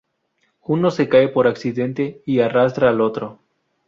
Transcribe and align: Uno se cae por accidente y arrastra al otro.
Uno 0.65 0.89
se 0.89 1.07
cae 1.09 1.27
por 1.27 1.45
accidente 1.47 2.23
y 2.25 2.39
arrastra 2.39 2.89
al 2.89 3.01
otro. 3.01 3.37